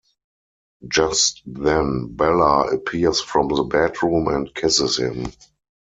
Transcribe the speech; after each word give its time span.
Just 0.87 1.43
then, 1.45 2.15
Bella 2.15 2.69
appears 2.73 3.21
from 3.21 3.49
the 3.49 3.61
bedroom 3.61 4.29
and 4.29 4.51
kisses 4.55 4.97
him. 4.97 5.27